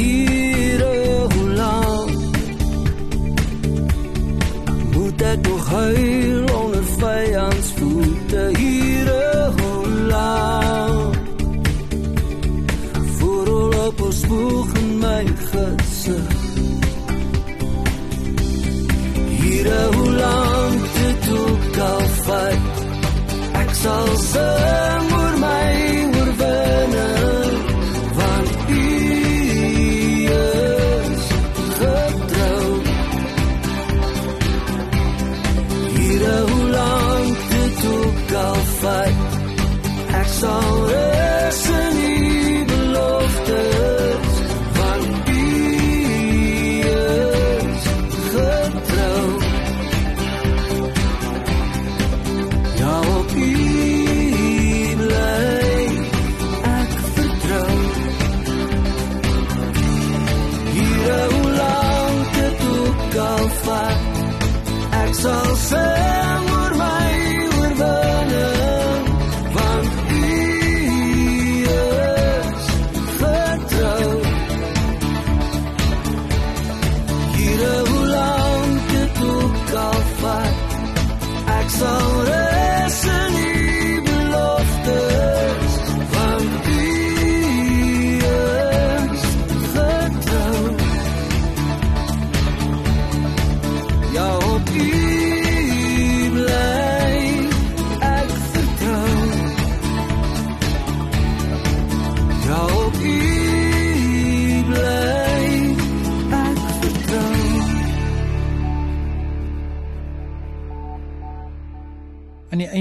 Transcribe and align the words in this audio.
you 0.00 0.29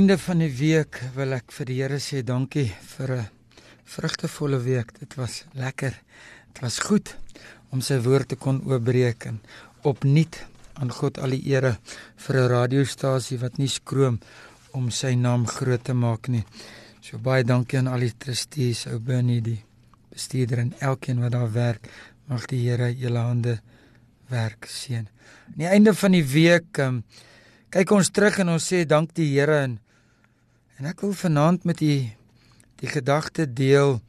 einde 0.10 0.24
van 0.26 0.40
die 0.42 0.54
week 0.58 0.98
wil 1.14 1.36
ek 1.36 1.52
vir 1.54 1.68
die 1.70 1.76
Here 1.78 1.98
sê 2.02 2.24
dankie 2.26 2.66
vir 2.66 3.12
'n 3.14 3.26
vrugtevolle 3.86 4.58
week. 4.58 5.00
Dit 5.00 5.14
was 5.16 5.44
lekker. 5.54 5.94
Dit 6.48 6.62
was 6.62 6.80
goed 6.80 7.16
om 7.70 7.82
sy 7.82 8.00
woord 8.02 8.28
te 8.30 8.36
kon 8.36 8.58
oopbreek 8.66 9.26
en 9.26 9.40
opnuut 9.84 10.40
aan 10.82 10.90
God 10.90 11.20
al 11.20 11.30
die 11.30 11.54
ere 11.54 11.78
vir 12.18 12.36
'n 12.36 12.50
radiostasie 12.50 13.38
wat 13.38 13.60
nie 13.60 13.68
skroom 13.68 14.20
om 14.74 14.90
sy 14.90 15.14
naam 15.14 15.46
groot 15.46 15.84
te 15.84 15.94
maak 15.94 16.28
nie. 16.28 16.44
So 17.02 17.20
baie 17.20 17.44
dankie 17.44 17.78
aan 17.78 17.88
al 17.88 18.00
die 18.00 18.18
trustees, 18.18 18.88
ou 18.88 18.98
Bernie, 19.00 19.42
die 19.42 19.64
bestuurder 20.10 20.58
en 20.58 20.74
elkeen 20.80 21.20
wat 21.20 21.32
daar 21.32 21.54
werk. 21.54 21.88
Mag 22.28 22.48
die 22.48 22.68
Here 22.68 22.96
julle 22.96 23.20
hande 23.20 23.62
werk 24.30 24.66
seën. 24.66 25.08
Aan 25.48 25.58
die 25.58 25.68
einde 25.68 25.94
van 25.94 26.12
die 26.12 26.26
week 26.26 26.78
um, 26.80 27.04
kyk 27.70 27.92
ons 27.92 28.10
terug 28.10 28.40
en 28.40 28.50
ons 28.50 28.74
sê 28.74 28.86
dank 28.86 29.14
die 29.14 29.38
Here 29.38 29.60
en 29.60 29.80
en 30.80 30.88
ek 30.90 31.04
wil 31.04 31.14
vanaand 31.14 31.68
met 31.68 31.82
u 31.84 31.94
die 32.80 32.90
gedagte 32.90 33.46
deel 33.54 34.00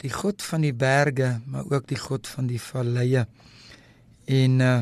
die 0.00 0.12
God 0.12 0.42
van 0.42 0.62
die 0.64 0.72
berge, 0.72 1.40
maar 1.46 1.66
ook 1.68 1.88
die 1.90 1.98
God 1.98 2.26
van 2.26 2.46
die 2.48 2.60
valleie. 2.62 3.26
En 4.24 4.60
uh 4.60 4.80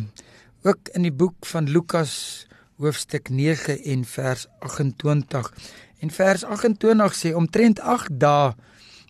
Ook 0.67 0.89
in 0.99 1.05
die 1.07 1.15
boek 1.15 1.47
van 1.47 1.69
Lukas 1.71 2.13
hoofstuk 2.83 3.29
9 3.31 3.77
en 3.87 4.01
vers 4.05 4.47
28. 4.59 5.53
En 6.03 6.11
vers 6.11 6.43
28 6.45 7.15
sê 7.15 7.31
omtrent 7.39 7.79
8 7.79 8.17
dae 8.19 8.49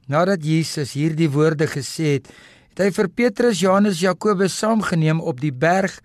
nadat 0.04 0.44
Jesus 0.44 0.92
hierdie 0.92 1.30
woorde 1.32 1.64
gesê 1.66 2.19
het, 2.19 2.28
het 2.74 2.82
hy 2.84 2.90
vir 2.98 3.08
Petrus, 3.08 3.62
Johannes, 3.64 4.02
Jakobus 4.04 4.58
saamgeneem 4.60 5.22
op 5.24 5.40
die 5.40 5.54
berg 5.54 5.96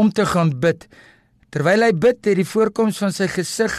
om 0.00 0.08
te 0.08 0.24
gaan 0.26 0.54
bid. 0.64 0.88
Terwyl 1.52 1.84
hy 1.84 1.92
bid, 1.92 2.24
het 2.24 2.40
die 2.40 2.48
voorkoms 2.48 3.02
van 3.04 3.12
sy 3.12 3.28
gesig 3.28 3.76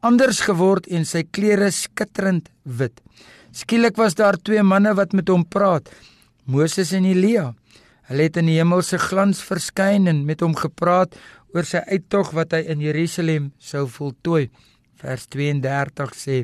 anders 0.00 0.40
geword 0.46 0.86
en 0.92 1.06
sy 1.08 1.24
klere 1.26 1.70
skitterend 1.74 2.48
wit. 2.64 3.00
Skielik 3.54 3.96
was 3.98 4.14
daar 4.18 4.38
twee 4.38 4.62
manne 4.62 4.92
wat 4.94 5.14
met 5.16 5.30
hom 5.32 5.44
praat, 5.44 5.88
Moses 6.46 6.92
en 6.96 7.06
Elia. 7.08 7.52
Hulle 8.08 8.28
het 8.28 8.38
in 8.40 8.48
die 8.48 8.58
hemelse 8.60 9.00
glans 9.02 9.40
verskyn 9.44 10.08
en 10.08 10.24
met 10.28 10.40
hom 10.44 10.54
gepraat 10.56 11.16
oor 11.54 11.66
sy 11.66 11.82
uittog 11.88 12.32
wat 12.36 12.54
hy 12.56 12.62
in 12.72 12.84
Jerusalem 12.84 13.50
sou 13.58 13.86
voltooi. 13.90 14.48
Vers 15.00 15.26
32 15.32 16.14
sê 16.16 16.38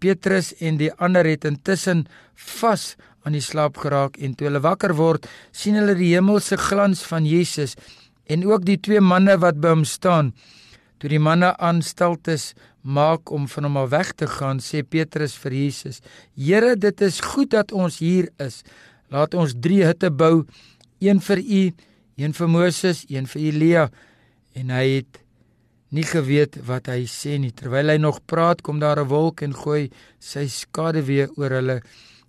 Petrus 0.00 0.52
en 0.64 0.78
die 0.80 0.90
ander 0.98 1.28
het 1.28 1.46
intussen 1.48 2.06
vas 2.58 2.94
aan 3.24 3.36
die 3.36 3.44
slaap 3.44 3.76
geraak 3.80 4.16
en 4.16 4.34
toe 4.34 4.48
hulle 4.48 4.62
wakker 4.64 4.94
word, 4.96 5.26
sien 5.52 5.76
hulle 5.76 5.96
die 5.98 6.14
hemelse 6.14 6.56
glans 6.60 7.02
van 7.04 7.26
Jesus 7.28 7.76
en 8.30 8.46
ook 8.48 8.64
die 8.64 8.78
twee 8.80 9.00
manne 9.04 9.36
wat 9.42 9.60
by 9.60 9.74
hom 9.74 9.84
staan. 9.84 10.32
Toe 11.00 11.08
die 11.08 11.20
manne 11.22 11.54
aanstaltes 11.56 12.50
maak 12.84 13.32
om 13.32 13.46
van 13.48 13.66
hom 13.68 13.78
af 13.80 13.88
weg 13.94 14.12
te 14.20 14.26
gaan, 14.28 14.60
sê 14.60 14.82
Petrus 14.84 15.32
vir 15.40 15.56
Jesus: 15.56 16.00
"Here, 16.36 16.76
dit 16.76 17.00
is 17.00 17.20
goed 17.20 17.50
dat 17.50 17.72
ons 17.72 17.98
hier 17.98 18.28
is. 18.38 18.62
Laat 19.08 19.34
ons 19.34 19.54
drie 19.56 19.82
hutte 19.84 20.10
bou, 20.10 20.44
een 21.00 21.20
vir 21.20 21.38
U, 21.38 21.72
een 22.16 22.32
vir 22.32 22.48
Moses, 22.48 23.04
een 23.08 23.26
vir 23.26 23.42
Elia." 23.42 23.90
En 24.52 24.70
hy 24.70 24.86
het 25.00 25.22
nie 25.90 26.04
geweet 26.04 26.60
wat 26.66 26.86
hy 26.86 27.06
sê 27.08 27.38
nie. 27.38 27.50
Terwyl 27.50 27.88
hy 27.88 27.96
nog 27.96 28.20
praat, 28.26 28.60
kom 28.62 28.78
daar 28.78 29.00
'n 29.00 29.08
wolk 29.08 29.42
en 29.42 29.54
gooi 29.54 29.90
sy 30.18 30.46
skade 30.46 31.02
weer 31.02 31.28
oor 31.36 31.50
hulle 31.50 31.82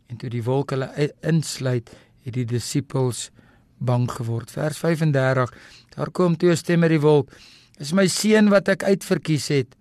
en 0.10 0.18
toe 0.18 0.30
die 0.30 0.44
wolk 0.44 0.72
hulle 0.72 1.12
insluit, 1.24 1.90
het 2.24 2.34
die 2.34 2.46
disippels 2.46 3.32
bang 3.80 4.10
geword. 4.12 4.52
Vers 4.52 4.78
35. 4.78 5.54
Daar 5.96 6.12
kom 6.12 6.38
toe 6.38 6.52
'n 6.52 6.58
stem 6.58 6.84
uit 6.84 6.90
die 6.90 7.00
wolk. 7.00 7.30
Dis 7.80 7.94
my 7.94 8.08
seun 8.08 8.50
wat 8.50 8.70
ek 8.70 8.84
uitverkies 8.84 9.48
het. 9.54 9.76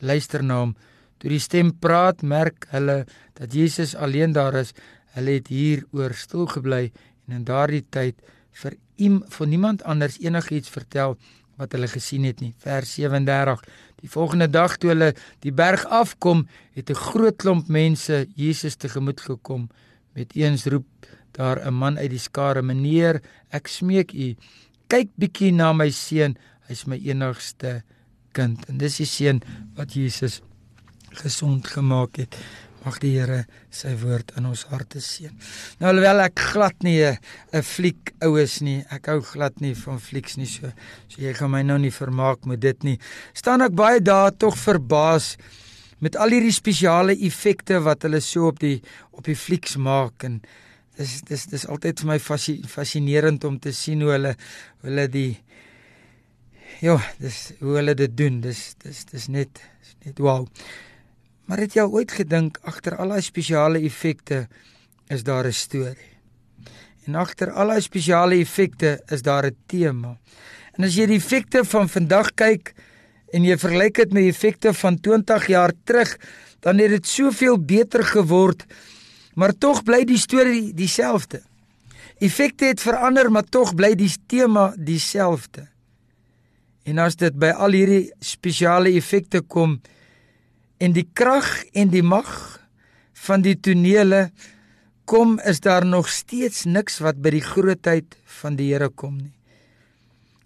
Luister 0.00 0.42
na 0.42 0.60
hom. 0.60 0.74
Toe 1.18 1.30
die 1.30 1.40
stem 1.42 1.70
praat, 1.78 2.22
merk 2.22 2.66
hulle 2.72 3.04
dat 3.38 3.54
Jesus 3.54 3.94
alleen 3.94 4.32
daar 4.32 4.54
is. 4.58 4.72
Hulle 5.14 5.38
het 5.38 5.48
hier 5.48 5.84
oor 5.92 6.14
stil 6.18 6.48
gebly 6.50 6.90
en 7.28 7.36
in 7.38 7.44
daardie 7.46 7.84
tyd 7.94 8.18
vir 8.62 8.76
iem 9.00 9.22
van 9.30 9.48
niemand 9.48 9.84
anders 9.88 10.18
enigiets 10.20 10.72
vertel 10.72 11.16
wat 11.60 11.76
hulle 11.76 11.88
gesien 11.88 12.24
het 12.26 12.40
nie. 12.42 12.52
Vers 12.58 12.94
37. 12.98 13.62
Die 14.02 14.10
volgende 14.10 14.48
dag 14.50 14.76
toe 14.82 14.90
hulle 14.92 15.12
die 15.44 15.52
berg 15.54 15.84
afkom, 15.86 16.46
het 16.74 16.90
'n 16.90 16.94
groot 16.94 17.36
klomp 17.36 17.68
mense 17.68 18.26
Jesus 18.34 18.76
tegemoet 18.76 19.20
gekom. 19.20 19.68
Met 20.14 20.34
eens 20.34 20.66
roep 20.66 20.86
daar 21.32 21.64
'n 21.66 21.74
man 21.74 21.98
uit 21.98 22.10
die 22.10 22.18
skare: 22.18 22.62
"Meneer, 22.62 23.22
ek 23.50 23.68
smeek 23.68 24.12
u, 24.12 24.34
kyk 24.88 25.08
bietjie 25.16 25.52
na 25.52 25.72
my 25.72 25.90
seun, 25.90 26.36
hy's 26.72 26.86
my 26.88 26.98
enigste 26.98 27.82
kind." 28.32 28.64
En 28.68 28.80
dis 28.80 28.96
die 29.02 29.08
seun 29.08 29.42
wat 29.78 29.94
Jesus 29.94 30.40
gesond 31.22 31.68
gemaak 31.68 32.16
het. 32.16 32.36
Mag 32.82 32.98
die 32.98 33.12
Here 33.14 33.44
sy 33.70 33.92
woord 34.00 34.32
in 34.40 34.48
ons 34.48 34.64
harte 34.72 34.98
seën. 34.98 35.30
Nou 35.78 35.92
alhoewel 35.92 36.24
ek 36.24 36.40
glad 36.50 36.82
nie 36.82 36.98
'n 37.04 37.62
fliek 37.62 38.12
oues 38.20 38.60
nie, 38.60 38.84
ek 38.90 39.06
hou 39.06 39.20
glad 39.20 39.60
nie 39.60 39.74
van 39.74 40.00
flieks 40.00 40.36
nie 40.36 40.46
so. 40.46 40.72
So 41.08 41.22
jy 41.22 41.32
gaan 41.32 41.50
my 41.50 41.62
nou 41.62 41.78
nie 41.78 41.92
vermaak 41.92 42.44
met 42.44 42.60
dit 42.60 42.82
nie. 42.82 42.98
Staan 43.34 43.62
ek 43.62 43.74
baie 43.74 44.00
daar 44.00 44.32
tog 44.32 44.56
verbaas 44.58 45.36
met 46.00 46.16
al 46.16 46.34
hierdie 46.34 46.52
spesiale 46.52 47.14
effekte 47.14 47.78
wat 47.80 48.02
hulle 48.02 48.20
so 48.20 48.48
op 48.48 48.58
die 48.58 48.82
op 49.12 49.24
die 49.24 49.36
flieks 49.38 49.76
maak 49.76 50.24
en 50.24 50.40
dis 50.98 51.20
dis 51.28 51.46
dis 51.46 51.66
altyd 51.66 52.02
vir 52.02 52.08
my 52.10 52.18
fascinerend 52.18 53.44
om 53.44 53.58
te 53.58 53.72
sien 53.72 54.02
hoe 54.02 54.10
hulle 54.16 54.34
hulle 54.82 55.06
die 55.08 55.38
ja, 56.82 56.96
dis 57.22 57.52
hoe 57.60 57.76
hulle 57.78 57.94
dit 57.94 58.14
doen. 58.18 58.40
Dis 58.42 58.72
dis 58.82 59.04
dis 59.10 59.28
net 59.30 59.60
dis 59.60 59.94
net 60.06 60.22
wow. 60.22 60.46
Maar 61.46 61.64
het 61.64 61.76
jy 61.78 61.84
ooit 61.86 62.14
gedink 62.14 62.58
agter 62.66 62.96
al 62.98 63.14
daai 63.14 63.22
spesiale 63.22 63.82
effekte 63.86 64.46
is 65.12 65.22
daar 65.22 65.46
'n 65.46 65.52
storie? 65.52 66.10
En 67.06 67.14
agter 67.14 67.50
al 67.50 67.68
daai 67.68 67.80
spesiale 67.80 68.38
effekte 68.40 69.02
is 69.10 69.22
daar 69.22 69.46
'n 69.46 69.56
tema. 69.66 70.18
En 70.74 70.84
as 70.84 70.94
jy 70.94 71.06
die 71.06 71.16
effekte 71.16 71.64
van 71.64 71.88
vandag 71.88 72.34
kyk 72.34 72.74
en 73.32 73.44
jy 73.44 73.56
vergelyk 73.58 73.94
dit 73.94 74.12
met 74.12 74.22
die 74.22 74.32
effekte 74.32 74.74
van 74.74 75.00
20 75.00 75.46
jaar 75.46 75.72
terug, 75.84 76.18
dan 76.60 76.78
het 76.78 76.90
dit 76.90 77.06
soveel 77.06 77.58
beter 77.58 78.04
geword. 78.04 78.64
Maar 79.34 79.52
tog 79.58 79.82
bly 79.82 80.04
die 80.04 80.18
storie 80.18 80.74
dieselfde. 80.74 81.42
Effekte 82.18 82.64
het 82.64 82.80
verander, 82.80 83.30
maar 83.30 83.44
tog 83.44 83.74
bly 83.74 83.94
die 83.94 84.12
tema 84.26 84.74
dieselfde. 84.76 85.71
En 86.84 86.98
as 86.98 87.16
dit 87.16 87.34
by 87.38 87.52
al 87.54 87.76
hierdie 87.76 88.10
spesiale 88.20 88.90
effekte 88.98 89.40
kom, 89.40 89.80
en 90.82 90.94
die 90.96 91.06
krag 91.14 91.46
en 91.78 91.92
die 91.92 92.02
mag 92.02 92.28
van 93.26 93.44
die 93.44 93.54
tonele 93.54 94.30
kom 95.06 95.36
is 95.46 95.60
daar 95.62 95.86
nog 95.86 96.08
steeds 96.10 96.64
niks 96.66 96.98
wat 97.04 97.20
by 97.22 97.34
die 97.36 97.44
grootheid 97.44 98.16
van 98.40 98.56
die 98.58 98.72
Here 98.72 98.88
kom 98.90 99.18
nie. 99.20 99.34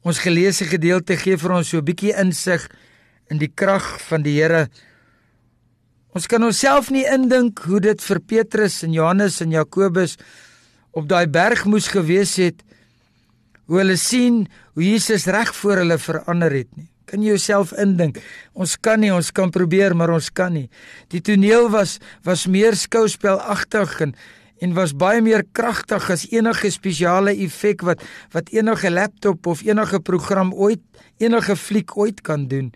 Ons 0.06 0.20
geleesde 0.22 0.68
gedeelte 0.68 1.16
gee 1.18 1.38
vir 1.40 1.56
ons 1.56 1.68
so 1.68 1.78
'n 1.78 1.84
bietjie 1.84 2.12
insig 2.14 2.68
in 3.30 3.38
die 3.38 3.50
krag 3.50 4.00
van 4.08 4.22
die 4.22 4.36
Here. 4.36 4.68
Ons 6.14 6.26
kan 6.26 6.42
onsself 6.42 6.90
nie 6.90 7.04
indink 7.04 7.58
hoe 7.66 7.80
dit 7.80 8.00
vir 8.00 8.20
Petrus 8.20 8.82
en 8.82 8.92
Johannes 8.92 9.40
en 9.40 9.50
Jakobus 9.50 10.16
op 10.92 11.08
daai 11.08 11.26
berg 11.26 11.64
moes 11.64 11.88
gewees 11.88 12.36
het 12.36 12.62
hoe 13.66 13.80
hulle 13.82 13.96
sien 14.00 14.44
hoe 14.74 14.84
Jesus 14.84 15.26
reg 15.26 15.54
voor 15.56 15.82
hulle 15.82 15.98
verander 15.98 16.54
het 16.54 16.70
nie. 16.76 16.88
Kan 17.06 17.22
jy 17.22 17.36
jouself 17.36 17.70
indink? 17.78 18.18
Ons 18.58 18.74
kan 18.82 18.98
nie, 18.98 19.12
ons 19.14 19.28
kan 19.30 19.52
probeer, 19.54 19.94
maar 19.94 20.10
ons 20.10 20.26
kan 20.34 20.50
nie. 20.54 20.66
Die 21.14 21.22
toneel 21.22 21.68
was 21.70 22.00
was 22.26 22.46
meer 22.50 22.74
skouspelagtig 22.78 24.00
en 24.08 24.16
en 24.64 24.72
was 24.72 24.94
baie 24.96 25.20
meer 25.20 25.44
kragtig 25.52 26.06
as 26.10 26.24
enige 26.32 26.70
spesiale 26.72 27.34
effek 27.44 27.84
wat 27.84 28.02
wat 28.32 28.50
enige 28.56 28.90
laptop 28.90 29.46
of 29.46 29.62
enige 29.66 30.00
program 30.00 30.54
ooit 30.54 30.82
enige 31.22 31.56
fliek 31.56 31.96
ooit 31.96 32.22
kan 32.26 32.48
doen. 32.48 32.72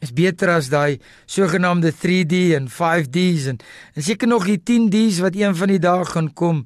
Is 0.00 0.12
beter 0.12 0.50
as 0.56 0.70
daai 0.72 0.98
sogenaamde 1.26 1.92
3D 1.92 2.56
en 2.56 2.66
5Ds 2.72 3.50
en 3.52 3.60
en 3.94 4.02
seker 4.02 4.28
nog 4.28 4.48
die 4.48 4.58
10Ds 4.58 5.22
wat 5.22 5.36
een 5.38 5.54
van 5.56 5.70
die 5.70 5.82
dae 5.82 6.04
gaan 6.04 6.32
kom. 6.34 6.64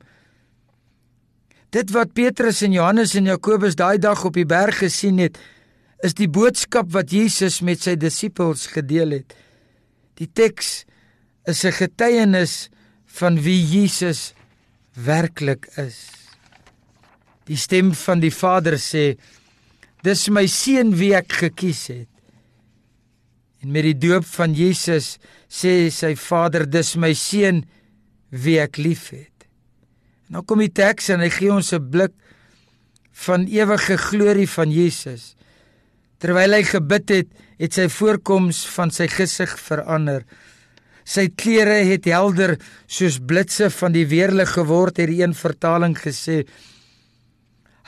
Dit 1.70 1.92
wat 1.94 2.12
Petrus 2.18 2.64
en 2.66 2.72
Johannes 2.74 3.14
en 3.14 3.28
Jakobus 3.30 3.76
daai 3.78 3.98
dag 4.02 4.24
op 4.26 4.34
die 4.34 4.46
berg 4.48 4.80
gesien 4.82 5.20
het, 5.22 5.38
is 6.02 6.16
die 6.18 6.26
boodskap 6.26 6.90
wat 6.90 7.12
Jesus 7.14 7.60
met 7.62 7.84
sy 7.84 7.94
disippels 7.94 8.66
gedeel 8.72 9.20
het. 9.20 9.36
Die 10.18 10.26
teks 10.26 10.84
is 11.46 11.64
'n 11.64 11.72
getuienis 11.72 12.70
van 13.06 13.38
wie 13.38 13.62
Jesus 13.62 14.34
werklik 14.94 15.68
is. 15.76 16.10
Die 17.46 17.56
stem 17.56 17.94
van 17.94 18.20
die 18.20 18.34
Vader 18.34 18.74
sê: 18.78 19.16
"Dis 20.02 20.28
my 20.28 20.46
seun 20.46 20.96
wie 20.96 21.14
ek 21.14 21.32
gekies 21.32 21.86
het." 21.86 22.08
En 23.62 23.70
met 23.70 23.82
die 23.82 23.98
doop 23.98 24.24
van 24.24 24.54
Jesus 24.54 25.18
sê 25.48 25.90
sy 25.90 26.16
Vader: 26.16 26.70
"Dis 26.70 26.96
my 26.96 27.14
seun 27.14 27.64
wie 28.30 28.58
ek 28.58 28.76
liefhet." 28.76 29.39
Nou 30.30 30.44
kom 30.46 30.62
die 30.62 30.70
teks 30.70 31.10
en 31.10 31.24
hy 31.24 31.30
gee 31.34 31.50
ons 31.50 31.72
'n 31.74 31.90
blik 31.90 32.14
van 33.26 33.46
ewige 33.46 33.96
glorie 33.98 34.48
van 34.48 34.70
Jesus. 34.70 35.34
Terwyl 36.18 36.52
hy 36.52 36.62
gebid 36.62 37.08
het, 37.08 37.28
het 37.58 37.72
sy 37.74 37.88
voorkoms 37.88 38.66
van 38.76 38.90
sy 38.90 39.08
gesig 39.08 39.58
verander. 39.58 40.24
Sy 41.04 41.28
klere 41.34 41.82
het 41.84 42.04
helder 42.04 42.58
soos 42.86 43.18
blitse 43.18 43.70
van 43.70 43.92
die 43.92 44.06
weerlig 44.06 44.52
geword, 44.54 44.96
het 44.96 45.08
die 45.08 45.22
een 45.22 45.34
vertaling 45.34 45.96
gesê. 45.98 46.46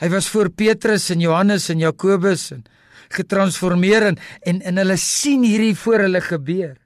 Hy 0.01 0.09
was 0.09 0.27
voor 0.27 0.49
Petrus 0.49 1.09
en 1.09 1.21
Johannes 1.21 1.69
en 1.69 1.79
Jakobus 1.79 2.51
en 2.51 2.63
getransformeer 3.09 4.03
en 4.03 4.17
en, 4.41 4.61
en 4.61 4.77
hulle 4.77 4.97
sien 4.97 5.43
hierdie 5.43 5.75
voor 5.75 5.99
hulle 5.99 6.21
gebeur. 6.21 6.77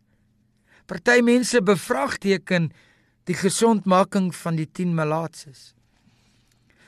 Party 0.85 1.21
mense 1.23 1.61
bevraagteken 1.61 2.71
die 3.27 3.35
gesondmaking 3.35 4.31
van 4.35 4.55
die 4.55 4.67
10 4.71 4.95
malaatses. 4.95 5.73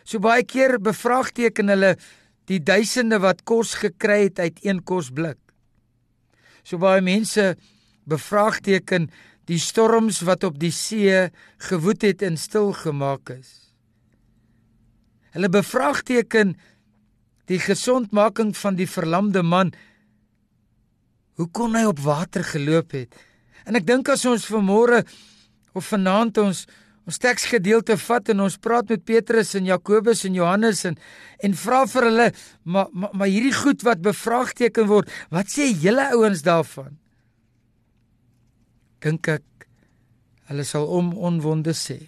So 0.07 0.21
baie 0.23 0.45
keer 0.47 0.79
bevraagteken 0.81 1.69
hulle 1.69 1.93
die 2.49 2.61
duisende 2.63 3.19
wat 3.21 3.43
kos 3.45 3.75
gekry 3.83 4.23
het 4.29 4.39
uit 4.39 4.63
een 4.65 4.81
kosblik. 4.81 5.37
So 6.63 6.79
baie 6.81 7.03
mense 7.05 7.53
bevraagteken 8.09 9.09
die 9.49 9.59
storms 9.61 10.21
wat 10.25 10.45
op 10.47 10.57
die 10.61 10.73
see 10.73 11.27
gewoed 11.69 12.05
het 12.05 12.23
en 12.25 12.37
stil 12.37 12.71
gemaak 12.77 13.33
is. 13.33 13.51
Hulle 15.35 15.49
bevraagteken 15.53 16.55
die 17.49 17.59
gesondmaking 17.61 18.55
van 18.57 18.77
die 18.77 18.89
verlamde 18.89 19.43
man 19.45 19.73
hoe 21.39 21.47
kon 21.53 21.77
hy 21.77 21.85
op 21.89 22.01
water 22.03 22.45
geloop 22.45 22.93
het 22.97 23.17
en 23.65 23.77
ek 23.77 23.85
dink 23.87 24.09
as 24.09 24.25
ons 24.29 24.45
vanmôre 24.49 25.03
of 25.73 25.89
vanaand 25.93 26.39
ons 26.43 26.65
ons 27.09 27.17
teksgedeelte 27.17 27.95
vat 27.97 28.29
en 28.29 28.43
ons 28.45 28.57
praat 28.61 28.91
met 28.93 29.03
Petrus 29.05 29.55
en 29.57 29.65
Jakobus 29.65 30.25
en 30.27 30.35
Johannes 30.37 30.83
en 30.85 30.97
en 31.45 31.55
vra 31.63 31.85
vir 31.89 32.09
hulle 32.09 32.27
maar 32.63 32.89
maar, 32.93 33.13
maar 33.13 33.31
hierdie 33.31 33.55
goed 33.55 33.85
wat 33.87 34.03
bevraagteken 34.05 34.89
word 34.91 35.09
wat 35.33 35.49
sê 35.53 35.69
julle 35.85 36.09
ouens 36.13 36.43
daarvan 36.45 36.97
dink 39.05 39.31
ek 39.39 39.69
hulle 40.51 40.65
sal 40.67 40.85
om 40.99 41.15
onwonde 41.17 41.73
sê 41.77 42.01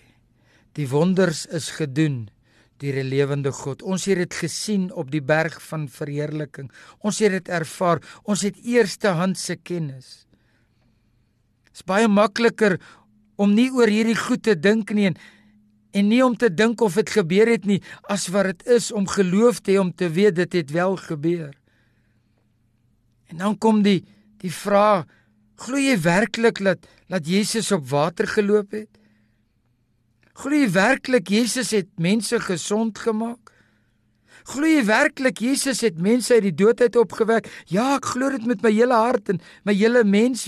die 0.77 0.87
wonders 0.91 1.47
is 1.49 1.71
gedoen 1.75 2.29
deur 2.81 2.97
die 2.97 3.05
lewende 3.05 3.51
God. 3.53 3.83
Ons 3.85 4.07
het 4.09 4.19
dit 4.23 4.39
gesien 4.43 4.89
op 4.97 5.11
die 5.13 5.21
berg 5.21 5.59
van 5.69 5.87
verheerliking. 5.91 6.71
Ons 7.05 7.21
het 7.21 7.35
dit 7.37 7.51
ervaar. 7.53 8.01
Ons 8.23 8.45
het 8.47 8.57
eerste 8.65 9.13
hand 9.17 9.37
se 9.39 9.55
kennis. 9.55 10.25
Dit 11.69 11.81
is 11.81 11.87
baie 11.87 12.09
makliker 12.11 12.79
om 13.41 13.55
nie 13.57 13.69
oor 13.73 13.89
hierdie 13.89 14.17
goed 14.17 14.43
te 14.45 14.55
dink 14.57 14.93
nie 14.93 15.09
en, 15.09 15.17
en 15.97 16.07
nie 16.07 16.21
om 16.23 16.35
te 16.37 16.51
dink 16.53 16.81
of 16.85 16.99
dit 16.99 17.09
gebeur 17.17 17.49
het 17.49 17.65
nie 17.67 17.79
as 18.13 18.27
wat 18.33 18.51
dit 18.51 18.77
is 18.77 18.91
om 18.95 19.09
geloof 19.09 19.63
te 19.63 19.73
hê 19.73 19.81
om 19.81 19.91
te 19.91 20.09
weet 20.13 20.37
dit 20.37 20.61
het 20.61 20.71
wel 20.75 20.95
gebeur. 21.01 21.51
En 23.31 23.41
dan 23.43 23.57
kom 23.57 23.81
die 23.85 24.01
die 24.41 24.53
vraag: 24.53 25.05
Glo 25.61 25.77
jy 25.77 25.97
werklik 26.01 26.63
dat 26.65 26.87
dat 27.11 27.27
Jesus 27.27 27.71
op 27.75 27.87
water 27.89 28.27
geloop 28.27 28.71
het? 28.73 28.89
Glo 30.41 30.55
jy 30.55 30.69
werklik 30.71 31.29
Jesus 31.29 31.73
het 31.75 31.89
mense 32.01 32.39
gesond 32.41 32.97
gemaak? 32.97 33.51
Glo 34.49 34.65
jy 34.65 34.81
werklik 34.87 35.41
Jesus 35.43 35.83
het 35.85 35.99
mense 36.01 36.33
uit 36.33 36.47
die 36.49 36.55
dood 36.63 36.81
uit 36.81 36.95
opgewek? 36.97 37.49
Ja, 37.69 37.97
ek 37.99 38.13
glo 38.15 38.31
dit 38.33 38.47
met 38.49 38.63
my 38.65 38.71
hele 38.73 38.97
hart 38.97 39.29
en 39.29 39.41
my 39.67 39.75
hele 39.77 40.03
mens 40.07 40.47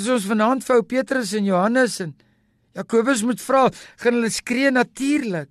wees. 0.00 0.14
Ons 0.18 0.28
vanaand 0.30 0.64
vir 0.66 0.82
Petrus 0.84 1.34
en 1.36 1.44
Johannes 1.48 2.00
en 2.04 2.14
Jakobus 2.76 3.22
moet 3.24 3.40
vra, 3.40 3.68
gaan 4.02 4.18
hulle 4.18 4.30
skree 4.30 4.70
natuurlik. 4.70 5.48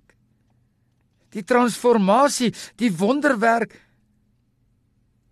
Die 1.34 1.42
transformasie, 1.44 2.52
die 2.78 2.92
wonderwerk 2.94 3.74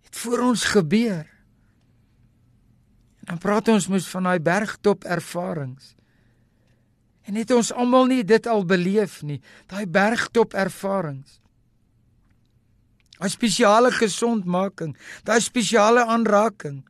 het 0.03 0.17
voor 0.19 0.43
ons 0.51 0.65
gebeur. 0.75 1.23
En 3.23 3.33
dan 3.33 3.41
praat 3.41 3.71
ons 3.73 3.87
mos 3.89 4.09
van 4.11 4.27
daai 4.27 4.39
bergtop 4.43 5.07
ervarings. 5.07 5.95
En 7.25 7.39
het 7.39 7.51
ons 7.55 7.71
almal 7.73 8.11
nie 8.11 8.23
dit 8.27 8.47
al 8.47 8.67
beleef 8.69 9.21
nie, 9.25 9.39
daai 9.71 9.87
bergtop 9.89 10.53
ervarings. 10.53 11.39
Daai 13.15 13.31
spesiale 13.31 13.89
gesondmaking, 13.95 14.93
daai 15.25 15.39
spesiale 15.41 16.03
aanraking, 16.05 16.83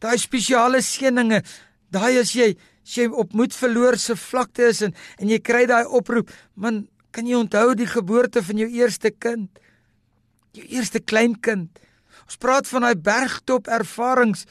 daai 0.00 0.18
spesiale 0.20 0.82
seëninge, 0.82 1.42
daai 1.92 2.18
as 2.20 2.34
jy 2.36 2.52
as 2.82 2.96
jy 2.98 3.06
op 3.14 3.34
moed 3.38 3.54
verloor 3.54 3.94
se 3.98 4.16
vlakte 4.18 4.66
is 4.66 4.82
en 4.82 4.94
en 5.18 5.30
jy 5.30 5.38
kry 5.38 5.66
daai 5.70 5.84
oproep, 5.86 6.30
man, 6.54 6.86
kan 7.12 7.26
jy 7.28 7.36
onthou 7.38 7.74
die 7.78 7.86
geboorte 7.86 8.42
van 8.42 8.58
jou 8.58 8.68
eerste 8.68 9.12
kind? 9.12 9.50
Jou 10.56 10.64
eerste 10.66 11.00
kleinkind. 11.00 11.78
Ons 12.26 12.40
praat 12.40 12.66
van 12.68 12.88
daai 12.88 12.96
bergtop 12.96 13.68
ervarings. 13.68 14.46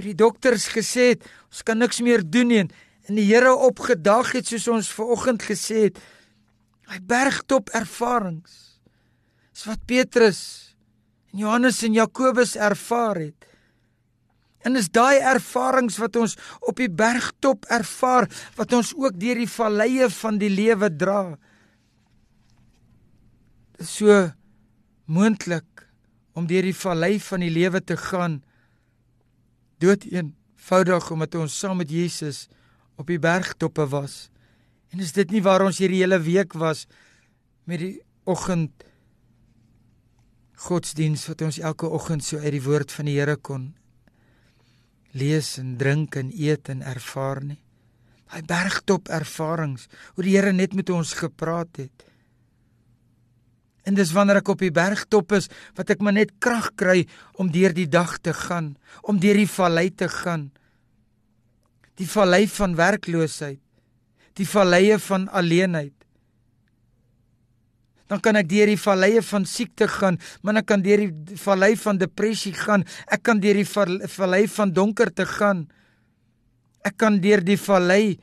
Die 0.00 0.16
dokters 0.16 0.66
gesê 0.72 1.12
het, 1.12 1.28
ons 1.52 1.62
kan 1.62 1.78
niks 1.78 2.00
meer 2.00 2.24
doen 2.24 2.48
nie 2.48 2.64
en 3.08 3.18
die 3.18 3.26
Here 3.26 3.52
opgedag 3.54 4.32
het 4.36 4.48
soos 4.48 4.68
ons 4.70 4.90
vanoggend 4.94 5.42
gesê 5.46 5.88
het 5.88 6.02
hy 6.92 6.98
bergtop 7.08 7.72
ervarings 7.76 8.54
is 9.52 9.64
wat 9.68 9.82
Petrus 9.88 10.42
en 11.32 11.42
Johannes 11.44 11.82
en 11.86 11.96
Jakobus 11.96 12.54
ervaar 12.56 13.24
het 13.26 13.48
en 14.62 14.76
is 14.78 14.90
daai 14.90 15.18
ervarings 15.34 15.98
wat 16.02 16.16
ons 16.16 16.36
op 16.60 16.76
die 16.78 16.90
bergtop 16.90 17.66
ervaar 17.70 18.28
wat 18.56 18.72
ons 18.72 18.92
ook 18.96 19.18
deur 19.20 19.42
die 19.42 19.50
valleie 19.50 20.10
van 20.22 20.38
die 20.38 20.52
lewe 20.52 20.90
dra 20.90 21.22
dit 23.76 23.86
is 23.86 23.96
so 23.98 24.30
moontlik 25.10 25.88
om 26.32 26.46
deur 26.48 26.64
die 26.64 26.76
vallei 26.76 27.18
van 27.20 27.44
die 27.44 27.52
lewe 27.52 27.82
te 27.84 27.96
gaan 28.00 28.40
dood 29.82 30.06
eenvoudig 30.08 31.10
omdat 31.10 31.34
ons 31.40 31.58
saam 31.58 31.80
met 31.82 31.90
Jesus 31.90 32.46
op 33.00 33.08
die 33.08 33.18
bergtoppe 33.18 33.86
was. 33.90 34.30
En 34.92 35.00
is 35.00 35.12
dit 35.16 35.30
nie 35.32 35.42
waar 35.42 35.64
ons 35.64 35.80
hierdie 35.80 36.02
hele 36.02 36.20
week 36.22 36.54
was 36.60 36.86
met 37.68 37.82
die 37.82 37.94
oggend 38.28 38.86
godsdiens 40.62 41.26
wat 41.26 41.42
ons 41.42 41.58
elke 41.58 41.88
oggend 41.88 42.24
so 42.24 42.38
uit 42.38 42.54
die 42.54 42.64
woord 42.64 42.92
van 42.94 43.08
die 43.10 43.18
Here 43.18 43.36
kon 43.36 43.72
lees 45.18 45.56
en 45.60 45.76
drink 45.80 46.16
en 46.16 46.30
eet 46.32 46.70
en 46.72 46.82
ervaar 46.82 47.42
nie. 47.44 47.60
Daai 48.32 48.42
bergtop 48.48 49.10
ervarings 49.12 49.88
hoe 50.14 50.24
die 50.24 50.36
Here 50.36 50.52
net 50.52 50.74
met 50.74 50.90
ons 50.90 51.12
gepraat 51.18 51.76
het. 51.76 52.06
En 53.84 53.98
dis 53.98 54.12
wanneer 54.14 54.40
ek 54.40 54.48
op 54.54 54.62
die 54.62 54.72
bergtop 54.72 55.34
is 55.36 55.50
wat 55.76 55.90
ek 55.90 56.00
maar 56.00 56.16
net 56.16 56.32
krag 56.40 56.70
kry 56.78 57.02
om 57.34 57.50
deur 57.52 57.74
die 57.76 57.88
dag 57.90 58.16
te 58.22 58.32
gaan, 58.32 58.76
om 59.02 59.18
deur 59.20 59.36
die 59.36 59.50
vallei 59.50 59.90
te 59.90 60.08
gaan 60.08 60.50
die 62.00 62.08
vallei 62.08 62.46
van 62.48 62.76
werkloosheid, 62.78 63.60
die 64.38 64.48
valleie 64.48 64.98
van 65.02 65.28
alleenheid. 65.28 65.94
Dan 68.12 68.20
kan 68.20 68.36
ek 68.36 68.50
deur 68.50 68.68
die 68.68 68.76
valleie 68.76 69.22
van 69.24 69.46
siekte 69.48 69.86
gaan, 69.88 70.18
maar 70.44 70.58
ek 70.60 70.66
kan 70.68 70.82
deur 70.84 71.00
die 71.00 71.36
vallei 71.40 71.70
van 71.80 71.96
depressie 71.96 72.52
gaan, 72.52 72.82
ek 73.08 73.22
kan 73.24 73.38
deur 73.40 73.56
die 73.56 73.68
vallei 74.12 74.42
van 74.52 74.74
donkerte 74.76 75.24
gaan. 75.30 75.62
Ek 76.84 76.98
kan 77.00 77.16
deur 77.24 77.40
die 77.40 77.56
vallei 77.56 78.18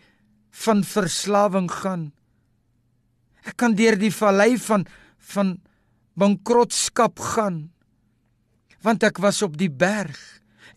van 0.61 0.83
verslawing 0.85 1.71
gaan. 1.73 2.03
Ek 3.49 3.57
kan 3.57 3.73
deur 3.73 3.97
die 3.97 4.13
vallei 4.13 4.59
van 4.61 4.85
van 5.33 5.55
bankrotskap 6.19 7.17
gaan. 7.33 7.57
Want 8.85 9.07
ek 9.09 9.17
was 9.25 9.41
op 9.41 9.57
die 9.57 9.71
berg 9.73 10.21